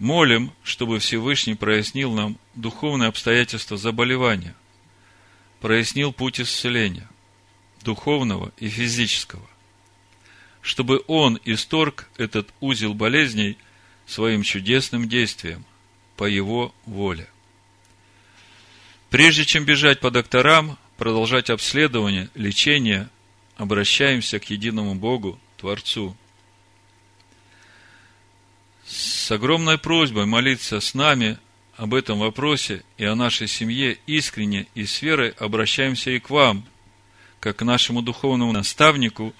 [0.00, 4.54] Молим, чтобы Всевышний прояснил нам духовные обстоятельства заболевания,
[5.60, 7.08] прояснил путь исцеления,
[7.82, 9.48] духовного и физического,
[10.66, 13.56] чтобы Он исторг этот узел болезней
[14.06, 15.64] своим чудесным действием
[16.16, 17.28] по Его воле.
[19.08, 23.08] Прежде чем бежать по докторам, продолжать обследование, лечение,
[23.56, 26.16] обращаемся к единому Богу, Творцу–
[28.86, 31.38] с огромной просьбой молиться с нами
[31.76, 36.64] об этом вопросе и о нашей семье искренне и с верой обращаемся и к вам,
[37.40, 39.34] как к нашему духовному наставнику,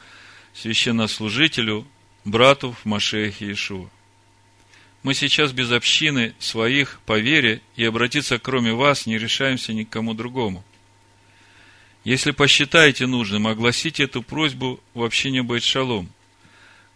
[0.57, 1.87] священнослужителю,
[2.25, 3.89] брату в Машехе Иешуа.
[5.03, 9.91] Мы сейчас без общины своих по вере и обратиться кроме вас не решаемся ни к
[9.91, 10.65] кому другому.
[12.03, 16.09] Если посчитаете нужным, огласите эту просьбу в общине Байт Шалом,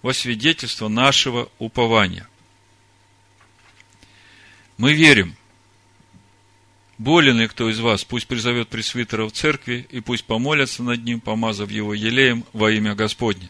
[0.03, 2.27] во свидетельство нашего упования–
[4.81, 5.37] Мы верим.
[7.01, 11.19] Болен ли кто из вас, пусть призовет пресвитера в церкви, и пусть помолятся над ним,
[11.19, 13.49] помазав его елеем во имя Господне.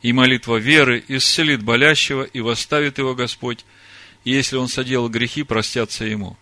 [0.00, 3.66] И молитва веры исцелит болящего, и восставит его Господь,
[4.24, 6.38] и если он соделал грехи, простятся ему.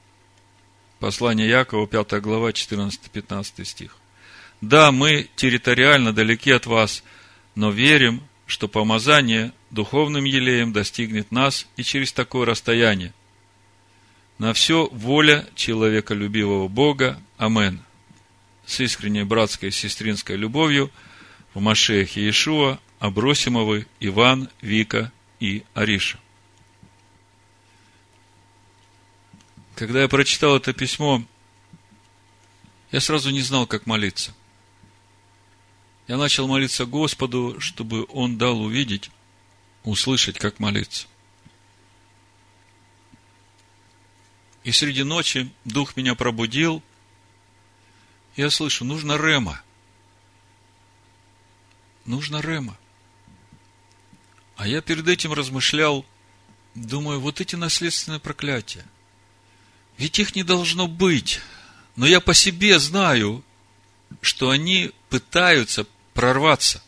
[1.00, 3.96] Послание Якова, 5 глава, 14-15 стих.
[4.60, 7.02] Да, мы территориально далеки от вас,
[7.56, 13.12] но верим, что помазание духовным елеем достигнет нас и через такое расстояние.
[14.38, 17.20] На все воля человеколюбивого Бога.
[17.36, 17.80] Амен.
[18.66, 20.90] С искренней братской и сестринской любовью
[21.52, 26.18] в Машехе Иешуа, Абросимовы, Иван, Вика и Ариша.
[29.74, 31.24] Когда я прочитал это письмо,
[32.92, 34.34] я сразу не знал, как молиться.
[36.06, 39.10] Я начал молиться Господу, чтобы Он дал увидеть,
[39.82, 41.06] услышать, как молиться.
[44.64, 46.82] И среди ночи Дух меня пробудил.
[48.34, 49.62] Я слышу, нужно Рема.
[52.06, 52.76] Нужно Рема.
[54.56, 56.04] А я перед этим размышлял,
[56.74, 58.84] думаю, вот эти наследственные проклятия.
[59.98, 61.40] Ведь их не должно быть.
[61.94, 63.44] Но я по себе знаю,
[64.22, 66.82] что они пытаются прорваться.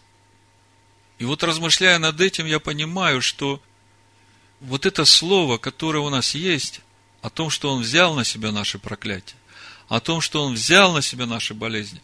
[1.19, 3.63] И вот размышляя над этим, я понимаю, что
[4.61, 6.81] вот это слово, которое у нас есть,
[7.23, 9.37] о том, что Он взял на себя наши проклятия,
[9.89, 12.01] о том, что Он взял на себя наши болезни,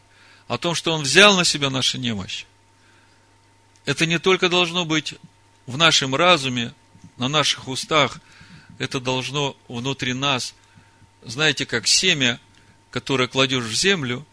[0.49, 2.47] о том, что Он взял на себя наши немощи.
[3.85, 5.15] Это не только должно быть
[5.67, 6.73] в нашем разуме,
[7.17, 8.21] на наших устах,
[8.79, 10.55] это должно внутри нас,
[11.23, 12.41] знаете, как семя,
[12.91, 14.27] которое кладешь в землю,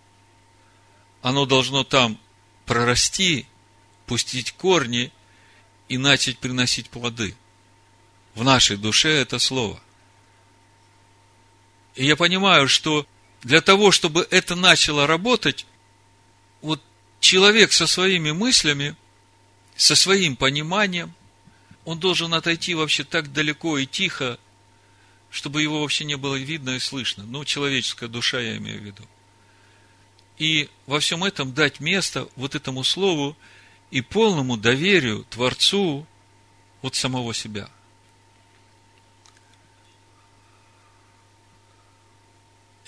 [1.21, 2.17] оно должно там
[2.65, 3.45] прорасти,
[4.05, 5.11] пустить корни
[5.87, 7.35] и начать приносить плоды.
[8.35, 9.81] В нашей душе это слово.
[11.95, 13.05] И я понимаю, что
[13.41, 15.65] для того, чтобы это начало работать,
[16.61, 16.81] вот
[17.19, 18.95] человек со своими мыслями,
[19.75, 21.13] со своим пониманием,
[21.85, 24.39] он должен отойти вообще так далеко и тихо,
[25.29, 27.23] чтобы его вообще не было видно и слышно.
[27.25, 29.07] Ну, человеческая душа, я имею в виду
[30.39, 33.37] и во всем этом дать место вот этому слову
[33.91, 36.07] и полному доверию Творцу
[36.81, 37.69] от самого себя.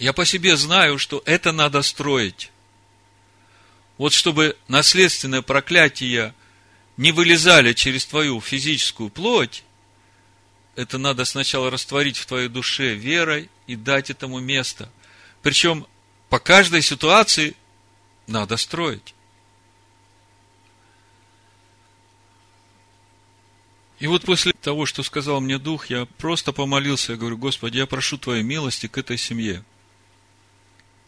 [0.01, 2.49] Я по себе знаю, что это надо строить.
[3.99, 6.33] Вот чтобы наследственное проклятие
[6.97, 9.63] не вылезали через твою физическую плоть,
[10.75, 14.91] это надо сначала растворить в твоей душе верой и дать этому место.
[15.43, 15.85] Причем
[16.29, 17.55] по каждой ситуации
[18.25, 19.13] надо строить.
[23.99, 27.85] И вот после того, что сказал мне Дух, я просто помолился, я говорю, Господи, я
[27.85, 29.63] прошу Твоей милости к этой семье.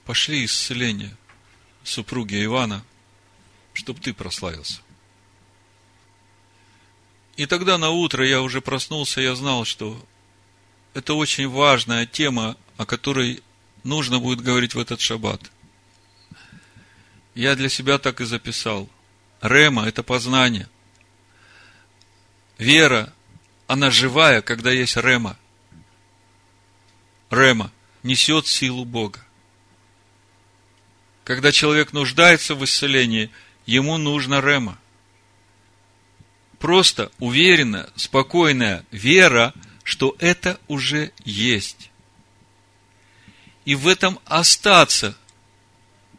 [0.05, 1.15] Пошли исцеление
[1.83, 2.83] супруги Ивана,
[3.73, 4.81] чтобы Ты прославился.
[7.35, 10.05] И тогда на утро я уже проснулся, я знал, что
[10.93, 13.41] это очень важная тема, о которой
[13.83, 15.41] нужно будет говорить в этот шаббат.
[17.33, 18.87] Я для себя так и записал.
[19.41, 20.69] Рема– это познание.
[22.59, 23.11] Вера,
[23.65, 25.37] она живая, когда есть Рема.
[27.31, 27.71] Рема
[28.03, 29.25] несет силу Бога.
[31.23, 33.29] Когда человек нуждается в исцелении,
[33.65, 34.77] ему нужна Рема.
[36.59, 39.53] Просто уверенная, спокойная вера,
[39.83, 41.89] что это уже есть
[43.65, 45.17] и в этом остаться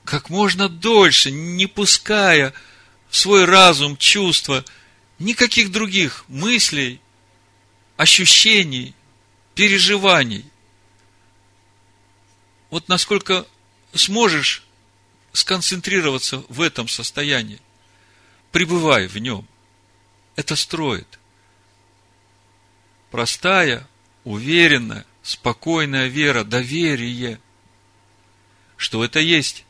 [0.05, 2.53] как можно дольше, не пуская
[3.09, 4.65] в свой разум, чувства,
[5.19, 7.01] никаких других мыслей,
[7.97, 8.95] ощущений,
[9.55, 10.45] переживаний.
[12.71, 13.47] Вот насколько
[13.95, 14.65] сможешь
[15.35, 17.61] сконцентрироваться в этом состоянии,
[18.53, 19.47] пребывай в нем.
[20.37, 21.19] Это строит.
[23.11, 23.87] Простая,
[24.23, 27.41] уверенная, спокойная вера, доверие,
[28.77, 29.65] что это есть.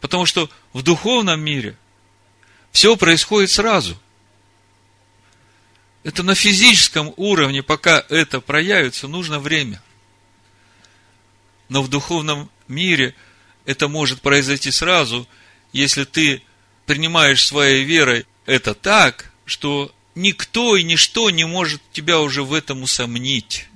[0.00, 1.78] Потому что в духовном мире
[2.72, 3.96] все происходит сразу.
[6.02, 9.80] Это на физическом уровне, пока это проявится, нужно время.
[11.68, 13.14] Но в духовном мире
[13.66, 15.28] это может произойти сразу,
[15.72, 16.42] если ты
[16.86, 22.82] принимаешь своей верой это так, что никто и ничто не может тебя уже в этом
[22.82, 23.68] усомнить.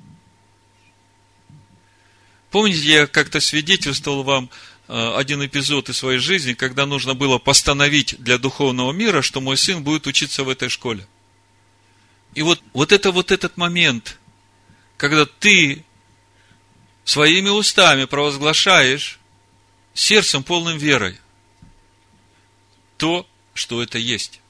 [2.50, 4.50] Помните, я как-то свидетельствовал вам
[4.88, 9.56] э, один эпизод из своей жизни, когда нужно было постановить для духовного мира, что мой
[9.56, 11.06] сын будет учиться в этой школе.
[12.34, 14.18] И вот, вот это вот этот момент,
[14.96, 15.84] когда ты
[17.04, 19.19] своими устами провозглашаешь
[20.00, 21.18] сердцем полным верой
[22.96, 24.40] то, что это есть.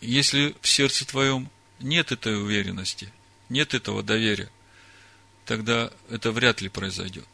[0.00, 1.50] Если в сердце твоем
[1.80, 3.12] нет этой уверенности,
[3.48, 4.50] нет этого доверия,
[5.44, 7.28] тогда это вряд ли произойдет.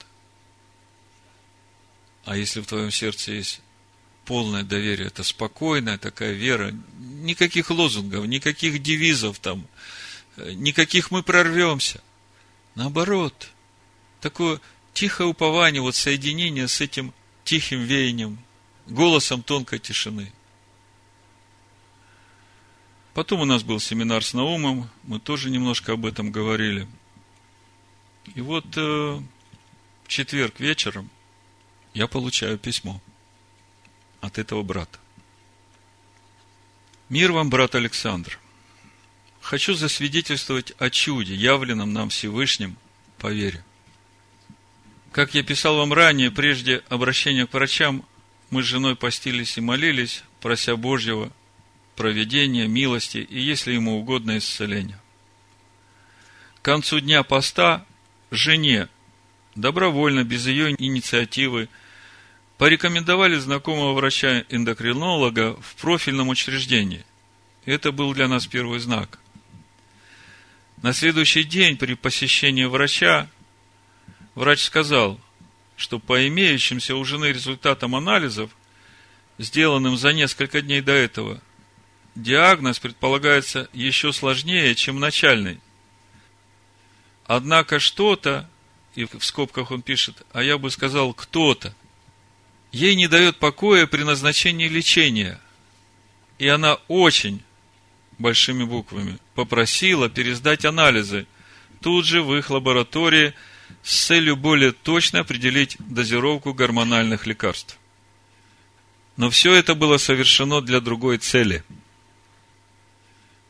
[2.25, 3.61] А если в твоем сердце есть
[4.25, 9.67] полное доверие, это спокойная такая вера, никаких лозунгов, никаких девизов там,
[10.37, 12.01] никаких мы прорвемся.
[12.75, 13.51] Наоборот,
[14.21, 14.61] такое
[14.95, 17.13] тихое упование, вот соединение с этим
[17.45, 18.39] тихим веянием,
[18.87, 20.33] голосом тонкой тишины.
[23.13, 26.89] Потом у нас был семинар с Наумом, мы тоже немножко об этом говорили.
[28.35, 31.11] И вот э, в четверг вечером
[31.93, 33.01] я получаю письмо
[34.21, 34.99] от этого брата.
[37.09, 38.39] Мир вам, брат Александр.
[39.41, 42.77] Хочу засвидетельствовать о чуде, явленном нам Всевышним
[43.19, 43.63] по вере.
[45.15, 48.05] Как я писал вам ранее, прежде обращения к врачам,
[48.51, 51.33] мы с женой постились и молились, прося Божьего
[51.95, 55.01] проведения, милости и, если ему угодно, исцеления.
[56.57, 57.87] К концу дня поста
[58.33, 58.89] жене,
[59.55, 61.69] добровольно, без ее инициативы,
[62.59, 67.05] порекомендовали знакомого врача-эндокринолога в профильном учреждении.
[67.67, 69.21] Это был для нас первый знак.
[70.83, 73.29] На следующий день при посещении врача
[74.35, 75.21] врач сказал,
[75.77, 78.51] что по имеющимся у жены результатам анализов,
[79.39, 81.41] сделанным за несколько дней до этого,
[82.15, 85.61] диагноз предполагается еще сложнее, чем начальный.
[87.27, 88.49] Однако что-то,
[88.95, 91.75] и в скобках он пишет, а я бы сказал кто-то,
[92.71, 95.41] ей не дает покоя при назначении лечения.
[96.39, 97.43] И она очень
[98.19, 101.27] большими буквами попросила пересдать анализы
[101.81, 103.35] тут же в их лаборатории
[103.83, 107.79] с целью более точно определить дозировку гормональных лекарств.
[109.17, 111.63] Но все это было совершено для другой цели.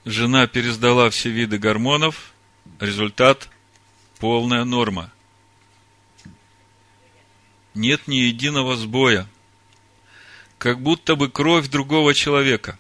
[0.05, 2.33] Жена пересдала все виды гормонов,
[2.81, 3.49] результат–
[4.19, 5.11] полная норма
[7.75, 9.29] нет ни единого сбоя,
[10.59, 12.79] как будто бы кровь другого человека.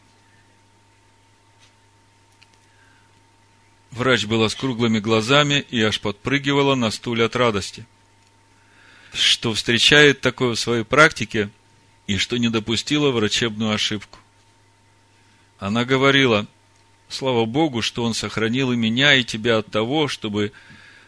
[3.94, 7.86] Врач была с круглыми глазами и аж подпрыгивала на стуле от радости,
[9.12, 11.50] что встречает такое в своей практике
[12.06, 14.18] и что не допустила врачебную ошибку.
[15.58, 16.46] Она говорила,
[17.08, 20.52] слава Богу, что Он сохранил и меня, и тебя от того, чтобы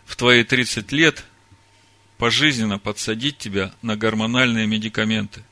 [0.05, 1.25] в твои 30 лет–
[2.19, 5.43] пожизненно подсадить тебя на гормональные медикаменты.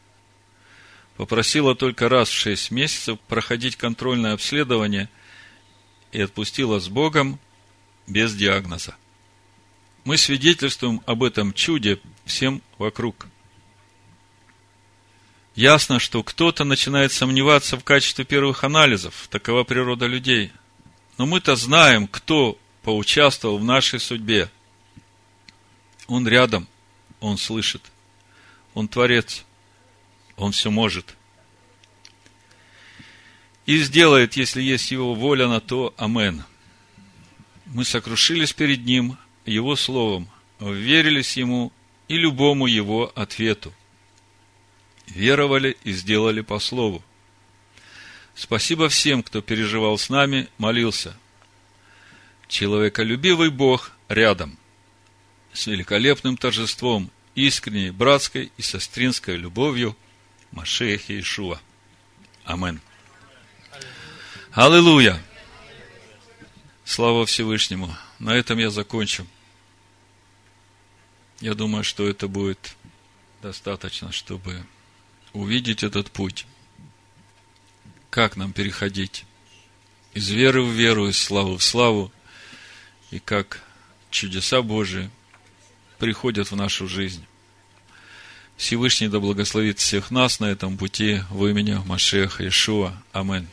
[1.17, 5.09] Попросила только раз в шесть месяцев проходить контрольное обследование
[6.15, 7.39] и отпустила с Богом
[8.07, 8.97] без диагноза.
[10.05, 13.27] Мы свидетельствуем об этом чуде всем вокруг.
[15.55, 19.29] Ясно, что кто-то начинает сомневаться в качестве первых анализов.
[19.31, 20.53] Такова природа людей.
[21.17, 24.51] Но мы-то знаем, кто поучаствовал в нашей судьбе–
[26.07, 26.69] он рядом,
[27.21, 27.83] Он слышит.
[28.75, 29.45] Он Творец.
[30.37, 31.15] Он все может.
[33.67, 35.95] И сделает, если есть Его воля на то.
[35.97, 36.45] Амен.
[37.67, 40.29] Мы сокрушились перед Ним Его Словом,
[40.61, 41.73] верились Ему
[42.09, 43.73] и любому Его ответу.
[45.07, 47.03] Веровали и сделали по Слову.
[48.35, 51.17] Спасибо всем, кто переживал с нами, молился.
[52.49, 54.59] Человеколюбивый Бог рядом–
[55.55, 59.97] с великолепным торжеством, искренней братской и сестринской любовью
[60.51, 61.61] Машеях Иешуа.
[62.45, 62.81] Амен.
[64.55, 65.21] Аллилуйя!
[66.85, 67.95] Слава Всевышнему!
[68.19, 69.27] На этом я закончу.
[71.41, 72.77] Я думаю, что это будет
[73.43, 74.65] достаточно, чтобы
[75.33, 76.47] увидеть этот путь.
[78.11, 79.27] Как нам переходить
[80.15, 82.13] из веры в веру, из славы в славу,
[83.11, 83.61] и как
[84.11, 85.11] чудеса Божии–
[85.99, 87.25] приходят в нашу жизнь.
[88.57, 92.93] Всевышний да благословит всех нас на этом пути в имени Машеха Ишуа.
[93.13, 93.49] Амен.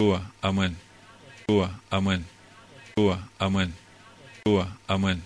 [0.00, 0.22] Ишуа.
[0.40, 0.76] Амен.
[1.48, 1.70] Ишуа.
[1.90, 2.24] Амен.
[2.96, 3.18] Ишуа.
[3.38, 3.72] Амен.
[4.44, 4.68] Ишуа.
[4.86, 5.22] Амен.